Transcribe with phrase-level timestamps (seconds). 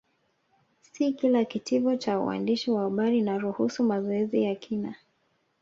[0.91, 4.95] Si kila Kitivo cha uandishi wa habari inaruhusu mazoezi ya kina